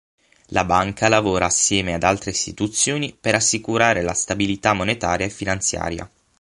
[0.47, 6.09] La Banca lavora assieme ad altre istituzioni per assicurare la stabilità monetaria e finanziaria.